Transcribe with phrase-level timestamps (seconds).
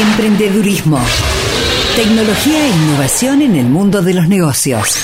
[0.00, 1.00] Emprendedurismo.
[1.96, 4.96] Tecnología e innovación en el mundo de los negocios.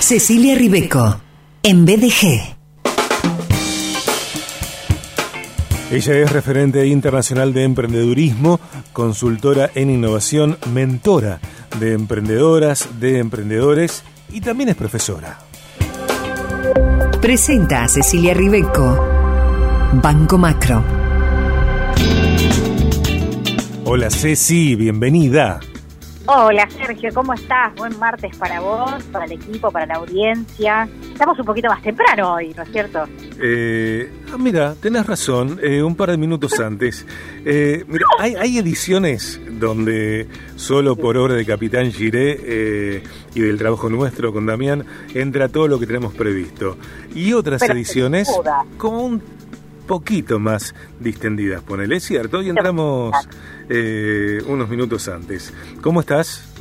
[0.00, 1.18] Cecilia Ribeco,
[1.62, 2.56] en BDG.
[5.90, 8.60] Ella es referente internacional de emprendedurismo,
[8.92, 11.40] consultora en innovación, mentora
[11.80, 15.38] de emprendedoras, de emprendedores y también es profesora.
[17.22, 19.08] Presenta a Cecilia Ribeco,
[20.02, 21.11] Banco Macro.
[23.94, 25.60] Hola Ceci, bienvenida.
[26.24, 27.74] Hola Sergio, ¿cómo estás?
[27.74, 30.88] Buen martes para vos, para el equipo, para la audiencia.
[31.12, 33.04] Estamos un poquito más temprano hoy, ¿no es cierto?
[33.38, 37.04] Eh, ah, mira, tenés razón, eh, un par de minutos antes.
[37.44, 43.02] Eh, mira, hay, ediciones donde solo por obra de Capitán Giré
[43.34, 46.78] y del trabajo nuestro con Damián entra todo lo que tenemos previsto.
[47.14, 48.26] Y otras ediciones
[48.78, 49.22] como un
[49.86, 53.14] poquito más distendidas, ponele, es cierto, y entramos
[53.68, 55.52] eh, unos minutos antes.
[55.80, 56.51] ¿Cómo estás?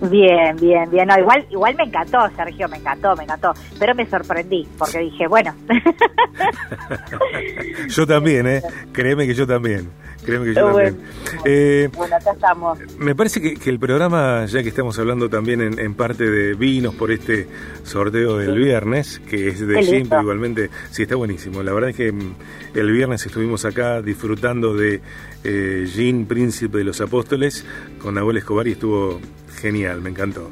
[0.00, 1.08] Bien, bien, bien.
[1.08, 3.52] No, igual, igual me encantó, Sergio, me encantó, me encantó.
[3.78, 5.54] Pero me sorprendí, porque dije, bueno.
[7.88, 8.62] yo también, ¿eh?
[8.92, 9.90] Créeme que yo también.
[10.24, 10.98] Créeme que yo también.
[11.44, 12.78] Eh, bueno, acá estamos.
[12.98, 17.10] Me parece que, el programa, ya que estamos hablando también en, parte de vinos por
[17.10, 17.48] este
[17.84, 21.62] sorteo del viernes, que es de Simple, igualmente, sí, está buenísimo.
[21.62, 22.34] La verdad es que mm,
[22.74, 25.00] el viernes estuvimos acá disfrutando de
[25.44, 27.64] eh, Jean, Príncipe de los Apóstoles,
[28.02, 29.20] con Abuelo Escobar y estuvo
[29.56, 30.50] genial, me encantó.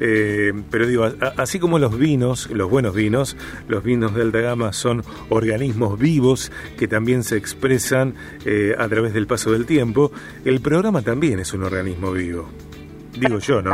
[0.00, 3.36] Eh, pero digo, así como los vinos, los buenos vinos,
[3.68, 9.14] los vinos de alta gama son organismos vivos que también se expresan eh, a través
[9.14, 10.12] del paso del tiempo,
[10.44, 12.48] el programa también es un organismo vivo.
[13.18, 13.70] Digo yo, ¿no?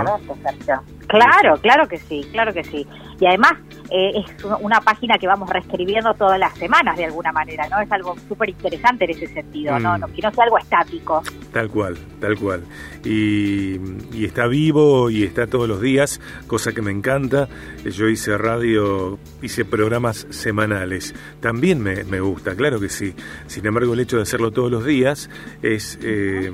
[1.09, 2.87] Claro, claro que sí, claro que sí.
[3.23, 3.53] Y además
[3.89, 7.81] eh, es una página que vamos reescribiendo todas las semanas de alguna manera, ¿no?
[7.81, 9.97] Es algo súper interesante en ese sentido, ¿no?
[9.97, 10.13] Mm.
[10.13, 11.23] Que no sea algo estático.
[11.53, 12.65] Tal cual, tal cual.
[13.05, 17.49] Y, está vivo y está todos los días, cosa que me encanta.
[17.85, 21.15] Yo hice radio, hice programas semanales.
[21.39, 23.15] También me, me gusta, claro que sí.
[23.47, 25.31] Sin embargo, el hecho de hacerlo todos los días
[25.63, 25.97] es...
[26.03, 26.53] Eh,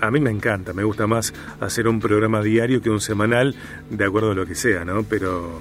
[0.00, 3.56] a mí me encanta, me gusta más hacer un programa diario que un semanal,
[3.90, 5.02] de acuerdo a lo que sea, ¿no?
[5.02, 5.60] Pero...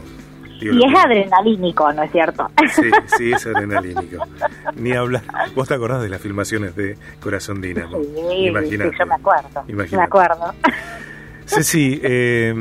[0.59, 2.49] y es adrenalínico, ¿no es cierto?
[2.73, 4.25] Sí, sí, es adrenalínico.
[4.75, 5.23] Ni hablar.
[5.55, 7.97] ¿Vos te acordás de las filmaciones de Corazón Dínamo?
[7.99, 9.63] Sí, sí, yo me acuerdo.
[9.67, 10.53] Me acuerdo.
[11.47, 12.53] Sí, eh,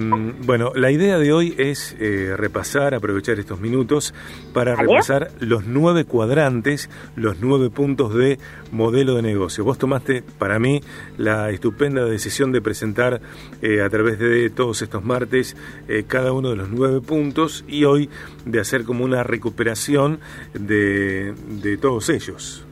[0.45, 4.15] bueno, la idea de hoy es eh, repasar, aprovechar estos minutos
[4.55, 8.39] para repasar los nueve cuadrantes, los nueve puntos de
[8.71, 9.65] modelo de negocio.
[9.65, 10.81] Vos tomaste para mí
[11.19, 13.21] la estupenda decisión de presentar
[13.61, 15.57] eh, a través de todos estos martes
[15.89, 18.09] eh, cada uno de los nueve puntos y hoy
[18.45, 20.21] de hacer como una recuperación
[20.55, 22.66] de, de todos ellos.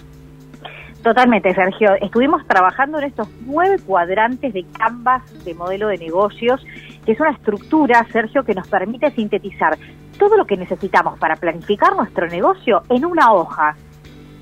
[1.03, 1.95] Totalmente, Sergio.
[2.01, 6.65] Estuvimos trabajando en estos nueve cuadrantes de Canvas de modelo de negocios,
[7.05, 9.77] que es una estructura, Sergio, que nos permite sintetizar
[10.19, 13.77] todo lo que necesitamos para planificar nuestro negocio en una hoja.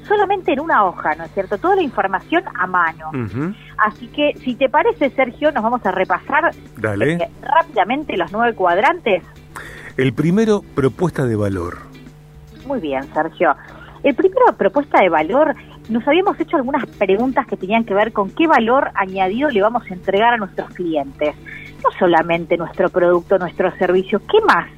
[0.06, 1.58] Solamente en una hoja, ¿no es cierto?
[1.58, 3.10] Toda la información a mano.
[3.78, 9.22] Así que, si te parece, Sergio, nos vamos a repasar eh, rápidamente los nueve cuadrantes.
[9.96, 11.78] El primero, propuesta de valor.
[12.66, 13.54] Muy bien, Sergio.
[14.02, 15.54] El primero, propuesta de valor,
[15.88, 19.82] nos habíamos hecho algunas preguntas que tenían que ver con qué valor añadido le vamos
[19.90, 21.34] a entregar a nuestros clientes.
[21.82, 24.68] No solamente nuestro producto, nuestro servicio, ¿qué más?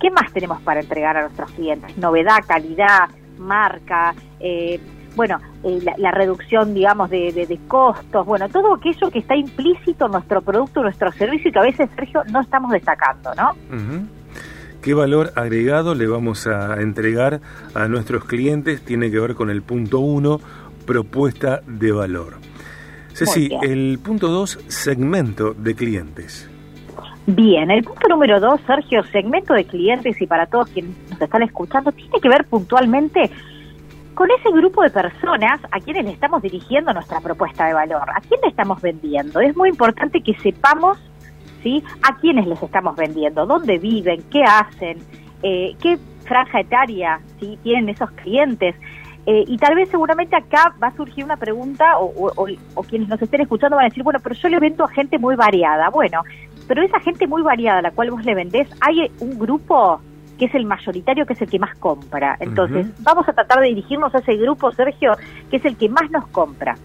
[0.00, 1.96] ¿Qué más tenemos para entregar a nuestros clientes?
[1.98, 3.08] Novedad, calidad,
[3.38, 4.80] marca, eh,
[5.16, 10.42] bueno, eh, la, reducción, digamos, de, costos, bueno, todo aquello que está implícito en nuestro
[10.42, 13.52] producto, nuestro servicio y que a veces, Sergio, no estamos destacando, ¿no?
[14.84, 17.40] ¿Qué valor agregado le vamos a entregar
[17.74, 18.84] a nuestros clientes?
[18.84, 20.40] Tiene que ver con el punto uno,
[20.84, 22.34] propuesta de valor.
[23.14, 26.50] Ceci, el punto dos, segmento de clientes.
[27.26, 31.42] Bien, el punto número dos, Sergio, segmento de clientes y para todos quienes nos están
[31.42, 33.30] escuchando, tiene que ver puntualmente
[34.12, 38.20] con ese grupo de personas a quienes le estamos dirigiendo nuestra propuesta de valor, a
[38.20, 39.40] quién le estamos vendiendo.
[39.40, 40.98] Es muy importante que sepamos
[41.64, 41.82] ¿sí?
[42.02, 43.44] ¿A quiénes les estamos vendiendo?
[43.46, 44.22] ¿Dónde viven?
[44.30, 44.98] ¿Qué hacen?
[45.42, 47.58] Eh, ¿Qué franja etaria ¿sí?
[47.64, 48.76] tienen esos clientes?
[49.26, 52.30] Eh, y tal vez seguramente acá va a surgir una pregunta o,
[52.74, 55.18] o, quienes nos estén escuchando van a decir, bueno, pero yo le vendo a gente
[55.18, 55.88] muy variada.
[55.88, 56.22] Bueno,
[56.68, 60.00] pero esa gente muy variada a la cual vos le vendés, hay un grupo
[60.38, 62.36] que es el mayoritario, que es el que más compra.
[62.40, 65.16] Entonces, vamos a tratar de dirigirnos a ese grupo, Sergio,
[65.48, 66.76] que es el que más nos compra.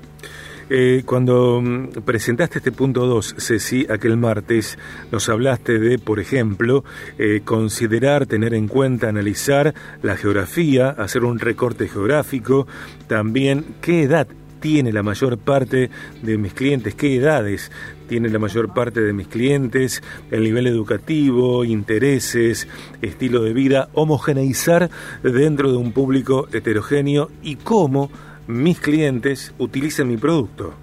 [0.69, 4.77] Eh, cuando mm, presentaste este punto 2, Ceci, aquel martes,
[5.11, 6.83] nos hablaste de, por ejemplo,
[7.17, 9.73] eh, considerar, tener en cuenta, analizar
[10.03, 12.67] la geografía, hacer un recorte geográfico,
[13.07, 14.27] también qué edad
[14.59, 15.89] tiene la mayor parte
[16.21, 16.93] de mis clientes?
[16.93, 17.71] ¿Qué edades
[18.07, 20.03] tiene la mayor parte de mis clientes?
[20.31, 22.67] ¿El nivel educativo, intereses,
[23.01, 23.89] estilo de vida?
[23.93, 24.89] Homogeneizar
[25.23, 28.11] dentro de un público heterogéneo y cómo
[28.49, 30.73] mis clientes utilizan mi producto.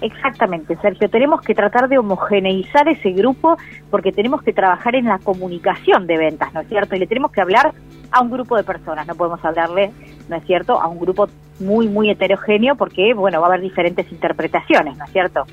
[0.00, 1.08] Exactamente, Sergio.
[1.08, 3.56] Tenemos que tratar de homogeneizar ese grupo
[3.88, 6.96] porque tenemos que trabajar en la comunicación de ventas, ¿no es cierto?
[6.96, 7.72] Y le tenemos que hablar
[8.10, 9.92] a un grupo de personas, no podemos hablarle,
[10.28, 11.28] ¿no es cierto?, a un grupo
[11.60, 15.44] muy, muy heterogéneo porque, bueno, va a haber diferentes interpretaciones, ¿no es cierto?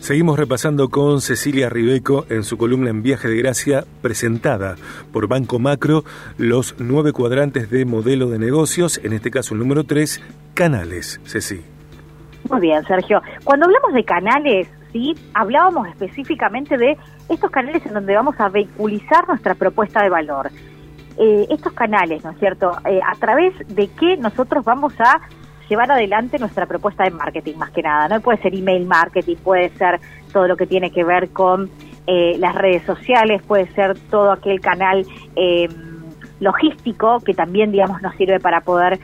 [0.00, 4.76] Seguimos repasando con Cecilia Ribeco en su columna en Viaje de Gracia, presentada
[5.12, 6.04] por Banco Macro,
[6.38, 10.22] los nueve cuadrantes de modelo de negocios, en este caso el número tres,
[10.54, 11.62] canales, Ceci.
[12.48, 13.20] Muy bien, Sergio.
[13.44, 16.96] Cuando hablamos de canales, sí, hablábamos específicamente de
[17.28, 20.50] estos canales en donde vamos a vehiculizar nuestra propuesta de valor.
[21.18, 22.72] Eh, estos canales, ¿no es cierto?
[22.86, 25.20] Eh, a través de qué nosotros vamos a
[25.68, 28.20] llevar adelante nuestra propuesta de marketing, más que nada, ¿no?
[28.20, 30.00] Puede ser email marketing, puede ser
[30.32, 31.70] todo lo que tiene que ver con
[32.06, 35.06] eh, las redes sociales, puede ser todo aquel canal
[36.40, 38.98] logístico que también, digamos, nos sirve para poder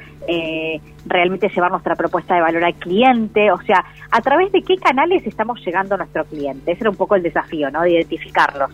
[1.07, 5.27] realmente llevar nuestra propuesta de valor al cliente, o sea, a través de qué canales
[5.27, 6.73] estamos llegando a nuestro cliente.
[6.73, 7.83] Ese era un poco el desafío, ¿no?
[7.83, 8.71] De identificarlos.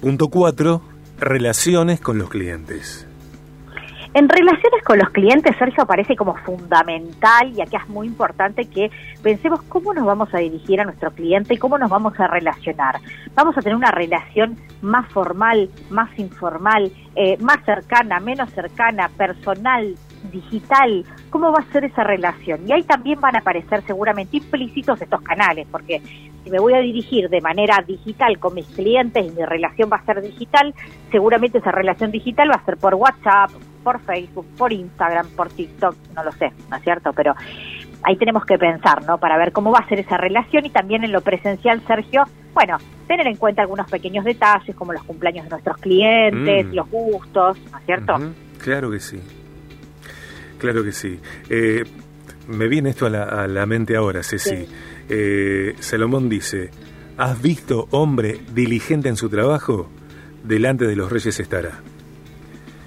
[0.00, 0.80] Punto cuatro,
[1.18, 3.06] relaciones con los clientes.
[4.16, 8.90] En relaciones con los clientes, Sergio, aparece como fundamental y aquí es muy importante que
[9.22, 12.98] pensemos cómo nos vamos a dirigir a nuestro cliente y cómo nos vamos a relacionar.
[13.34, 19.94] Vamos a tener una relación más formal, más informal, eh, más cercana, menos cercana, personal,
[20.32, 22.66] digital, cómo va a ser esa relación.
[22.66, 26.00] Y ahí también van a aparecer seguramente implícitos estos canales, porque
[26.42, 29.98] si me voy a dirigir de manera digital con mis clientes y mi relación va
[29.98, 30.74] a ser digital,
[31.10, 33.50] seguramente esa relación digital va a ser por WhatsApp,
[33.86, 37.12] por Facebook, por Instagram, por TikTok, no lo sé, ¿no es cierto?
[37.12, 37.36] Pero
[38.02, 39.18] ahí tenemos que pensar, ¿no?
[39.18, 42.78] Para ver cómo va a ser esa relación y también en lo presencial, Sergio, bueno,
[43.06, 46.74] tener en cuenta algunos pequeños detalles como los cumpleaños de nuestros clientes, mm.
[46.74, 48.18] los gustos, ¿no es cierto?
[48.58, 49.20] Claro que sí.
[50.58, 51.20] Claro que sí.
[51.48, 51.84] Eh,
[52.48, 54.66] me viene esto a la, mente ahora, Ceci.
[55.08, 56.70] Eh, Salomón dice,
[57.18, 59.88] ¿has visto hombre diligente en su trabajo?
[60.42, 61.70] Delante de los reyes estará.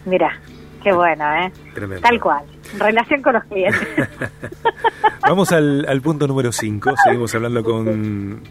[0.06, 0.42] Mira,
[0.82, 1.52] qué bueno, ¿eh?
[1.74, 2.02] Tremendo.
[2.02, 2.46] Tal cual.
[2.78, 3.82] Relación con los clientes.
[5.22, 6.94] Vamos al, al punto número 5.
[7.04, 8.42] Seguimos hablando con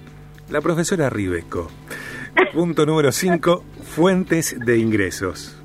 [0.49, 1.69] la profesora Ribeco.
[2.53, 5.61] Punto número 5, fuentes de ingresos.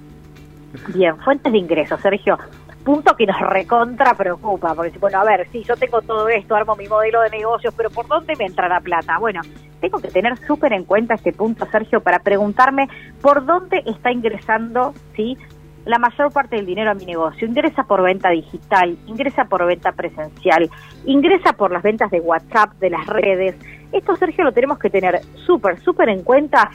[0.94, 2.38] Bien, fuentes de ingresos, Sergio
[2.84, 6.76] punto que nos recontra preocupa, porque bueno, a ver, si yo tengo todo esto, armo
[6.76, 9.18] mi modelo de negocios, pero ¿por dónde me entra la plata?
[9.20, 9.42] Bueno,
[9.80, 12.88] tengo que tener súper en cuenta este punto, Sergio, para preguntarme
[13.22, 15.38] por dónde está ingresando, ¿sí?
[15.86, 17.48] La mayor parte del dinero a mi negocio.
[17.48, 20.70] Ingresa por venta digital, ingresa por venta presencial,
[21.06, 23.56] ingresa por las ventas de WhatsApp, de las redes.
[23.92, 26.72] Esto, Sergio, lo tenemos que tener súper, súper en cuenta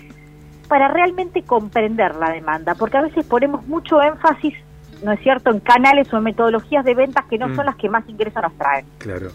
[0.69, 4.55] para realmente comprender la demanda, porque a veces ponemos mucho énfasis
[5.03, 7.69] ¿no es cierto?, en canales o en metodologías de ventas que no son mm.
[7.69, 8.87] las que más ingresos nos traen.
[8.99, 9.29] Claro.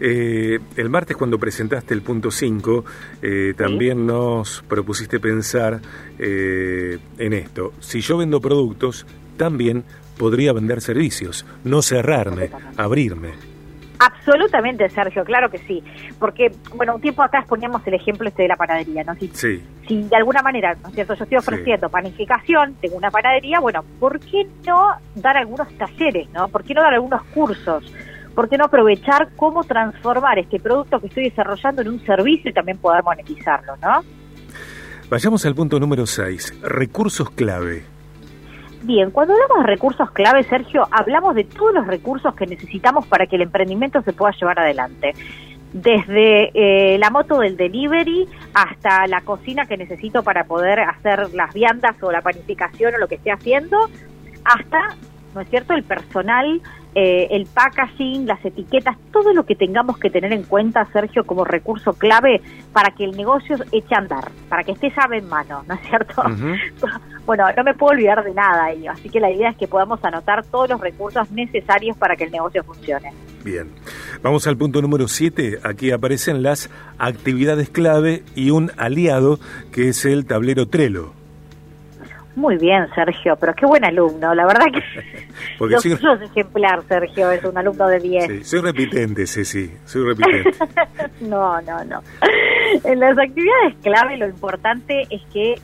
[0.00, 2.84] Eh, el martes cuando presentaste el punto 5,
[3.22, 5.80] eh, también nos propusiste pensar
[6.18, 7.72] eh, en esto.
[7.80, 9.06] Si yo vendo productos,
[9.36, 9.84] también
[10.18, 13.54] podría vender servicios, no cerrarme, abrirme.
[13.98, 15.82] Absolutamente, Sergio, claro que sí.
[16.18, 19.14] Porque, bueno, un tiempo atrás poníamos el ejemplo este de la panadería, ¿no?
[19.14, 19.62] Si, sí.
[19.86, 21.14] si de alguna manera, ¿no es cierto?
[21.14, 26.48] Yo estoy ofreciendo panificación, tengo una panadería, bueno, ¿por qué no dar algunos talleres, ¿no?
[26.48, 27.92] ¿Por qué no dar algunos cursos?
[28.34, 32.54] ¿Por qué no aprovechar cómo transformar este producto que estoy desarrollando en un servicio y
[32.54, 34.02] también poder monetizarlo, ¿no?
[35.08, 37.84] Vayamos al punto número 6, recursos clave.
[38.82, 43.26] Bien, cuando hablamos de recursos clave, Sergio, hablamos de todos los recursos que necesitamos para
[43.26, 45.12] que el emprendimiento se pueda llevar adelante.
[45.72, 51.54] Desde eh, la moto del delivery hasta la cocina que necesito para poder hacer las
[51.54, 53.88] viandas o la panificación o lo que esté haciendo,
[54.44, 54.96] hasta,
[55.34, 56.60] ¿no es cierto?, el personal
[56.94, 61.44] eh, el packaging, las etiquetas, todo lo que tengamos que tener en cuenta, Sergio, como
[61.44, 62.40] recurso clave
[62.72, 65.80] para que el negocio eche a andar, para que esté llave en mano, ¿no es
[65.88, 66.22] cierto?
[67.26, 70.04] bueno, no me puedo olvidar de nada ahí, así que la idea es que podamos
[70.04, 73.12] anotar todos los recursos necesarios para que el negocio funcione.
[73.44, 73.70] Bien,
[74.22, 79.38] vamos al punto número 7, aquí aparecen las actividades clave y un aliado
[79.72, 81.23] que es el tablero Trello.
[82.36, 84.82] Muy bien, Sergio, pero qué buen alumno, la verdad que
[85.58, 85.92] Porque soy...
[85.92, 88.26] ejemplar, Sergio, es un alumno de 10.
[88.26, 90.50] Sí, soy repitente, sí, sí, soy repitente.
[91.20, 92.02] no, no, no.
[92.82, 95.54] En las actividades clave lo importante es que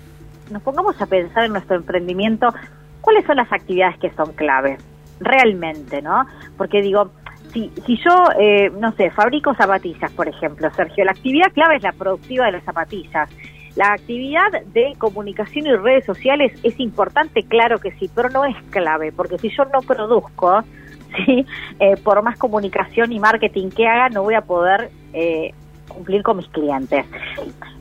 [0.51, 2.53] nos pongamos a pensar en nuestro emprendimiento
[3.01, 4.79] cuáles son las actividades que son clave,
[5.21, 6.25] realmente, ¿no?
[6.57, 7.11] Porque digo,
[7.53, 11.83] si, si yo, eh, no sé, fabrico zapatillas, por ejemplo, Sergio, la actividad clave es
[11.83, 13.29] la productiva de las zapatillas.
[13.77, 18.57] La actividad de comunicación y redes sociales es importante, claro que sí, pero no es
[18.71, 20.63] clave, porque si yo no produzco,
[21.27, 21.47] ¿sí?
[21.79, 25.55] Eh, por más comunicación y marketing que haga, no voy a poder eh,
[25.89, 27.07] cumplir con mis clientes.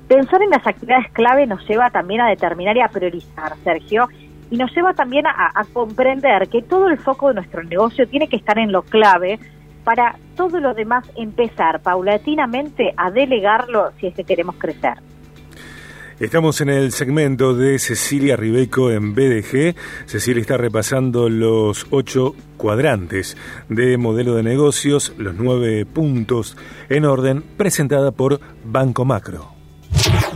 [0.08, 4.08] Pensar en las actividades clave nos lleva también a determinar y a priorizar, Sergio,
[4.52, 8.28] y nos lleva también a, a comprender que todo el foco de nuestro negocio tiene
[8.28, 9.40] que estar en lo clave
[9.84, 14.96] para todo lo demás empezar paulatinamente a delegarlo si es que queremos crecer.
[16.20, 19.74] Estamos en el segmento de Cecilia Ribeco en BDG.
[20.06, 23.38] Cecilia está repasando los ocho cuadrantes
[23.70, 26.58] de modelo de negocios, los nueve puntos
[26.90, 29.54] en orden, presentada por Banco Macro.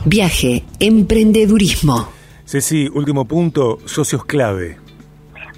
[0.05, 2.07] Viaje, emprendedurismo.
[2.45, 4.77] Ceci, último punto, socios clave.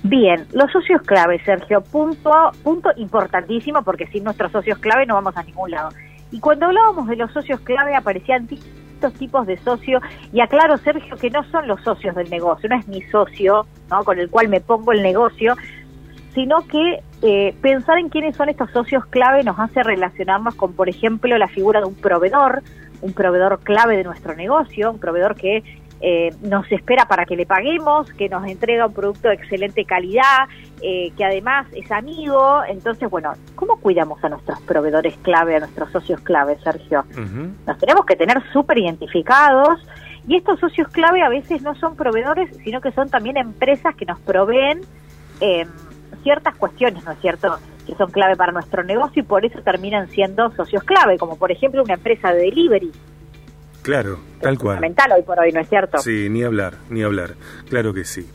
[0.01, 2.32] Bien, los socios clave, Sergio, punto,
[2.63, 5.89] punto importantísimo porque sin nuestros socios clave no vamos a ningún lado.
[6.32, 8.48] Y cuando hablábamos de los socios clave aparecían
[9.14, 10.02] tipos de socio,
[10.34, 14.04] y aclaro, Sergio, que no son los socios del negocio, no es mi socio ¿no?
[14.04, 15.56] con el cual me pongo el negocio,
[16.34, 20.90] sino que eh, pensar en quiénes son estos socios clave nos hace relacionarnos con, por
[20.90, 22.62] ejemplo, la figura de un proveedor,
[23.02, 25.64] un proveedor clave de nuestro negocio, un proveedor que
[26.02, 30.48] eh, nos espera para que le paguemos, que nos entrega un producto de excelente calidad,
[30.88, 32.62] eh, que además es amigo.
[32.68, 37.04] Entonces, bueno, ¿cómo cuidamos a nuestros proveedores clave, a nuestros socios clave, Sergio?
[37.65, 39.80] Nos tenemos que tener súper identificados.
[40.27, 44.06] Y estos socios clave a veces no son proveedores, sino que son también empresas que
[44.06, 44.82] nos proveen
[45.42, 45.65] eh,
[46.22, 50.08] ciertas cuestiones, ¿no es cierto?, que son clave para nuestro negocio y por eso terminan
[50.10, 52.92] siendo socios clave, como por ejemplo una empresa de delivery.
[53.82, 54.77] Claro, tal cual.
[54.77, 56.00] Fundamental hoy por hoy, ¿no es cierto?
[56.00, 57.36] Sí, ni hablar, ni hablar.
[57.70, 58.27] Claro que sí.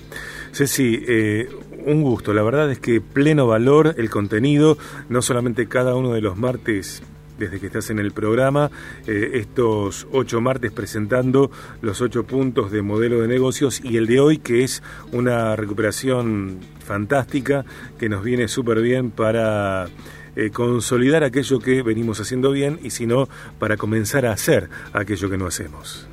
[0.52, 1.48] Ceci, eh,
[1.86, 2.32] un gusto.
[2.34, 7.02] La verdad es que pleno valor el contenido, no solamente cada uno de los martes
[7.40, 8.70] desde que estás en el programa,
[9.06, 14.20] eh, estos ocho martes presentando los ocho puntos de modelo de negocios y el de
[14.20, 17.64] hoy que es una recuperación fantástica
[17.98, 19.88] que nos viene súper bien para
[20.36, 23.26] eh, consolidar aquello que venimos haciendo bien y si no,
[23.58, 26.09] para comenzar a hacer aquello que no hacemos.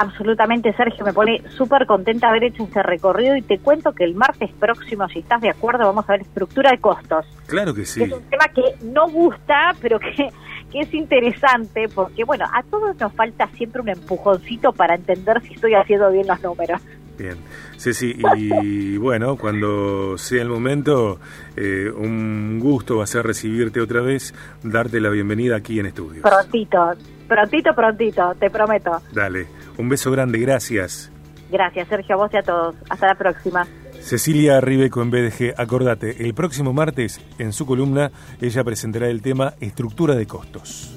[0.00, 4.14] Absolutamente, Sergio, me pone súper contenta haber hecho este recorrido y te cuento que el
[4.14, 7.26] martes próximo, si estás de acuerdo, vamos a ver estructura de costos.
[7.44, 8.04] Claro que sí.
[8.04, 10.30] es un tema que no gusta, pero que,
[10.72, 15.52] que es interesante porque, bueno, a todos nos falta siempre un empujoncito para entender si
[15.52, 16.80] estoy haciendo bien los números.
[17.18, 17.36] Bien,
[17.76, 21.20] Ceci, y bueno, cuando sea el momento,
[21.54, 26.22] eh, un gusto va a ser recibirte otra vez, darte la bienvenida aquí en estudios.
[26.22, 26.92] Prontito,
[27.28, 29.02] prontito, prontito, te prometo.
[29.12, 31.10] Dale, un beso grande, gracias.
[31.50, 32.76] Gracias, Sergio, a vos y a todos.
[32.88, 33.66] Hasta la próxima.
[34.00, 38.10] Cecilia Ribeco en BDG, acordate, el próximo martes en su columna
[38.40, 40.96] ella presentará el tema Estructura de Costos.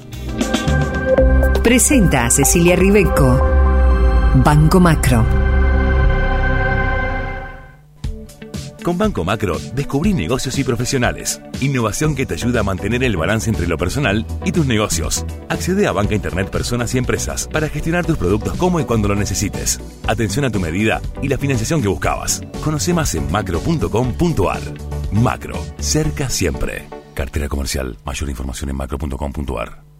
[1.63, 3.41] Presenta a Cecilia Ribeco,
[4.35, 5.42] Banco Macro.
[8.83, 11.41] Con Banco Macro descubrí negocios y profesionales.
[11.61, 15.25] Innovación que te ayuda a mantener el balance entre lo personal y tus negocios.
[15.47, 19.15] Accede a Banca Internet Personas y Empresas para gestionar tus productos como y cuando lo
[19.15, 19.79] necesites.
[20.05, 22.41] Atención a tu medida y la financiación que buscabas.
[22.61, 24.61] Conoce más en macro.com.ar.
[25.13, 26.89] Macro, cerca siempre.
[27.13, 27.97] Cartera comercial.
[28.03, 29.92] Mayor información en macro.com.ar.